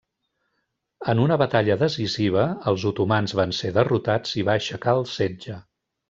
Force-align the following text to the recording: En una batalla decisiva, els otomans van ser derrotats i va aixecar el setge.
En 1.11 1.19
una 1.25 1.35
batalla 1.41 1.75
decisiva, 1.83 2.45
els 2.71 2.85
otomans 2.91 3.35
van 3.43 3.53
ser 3.61 3.71
derrotats 3.79 4.33
i 4.43 4.47
va 4.51 4.55
aixecar 4.59 4.97
el 5.01 5.05
setge. 5.17 5.59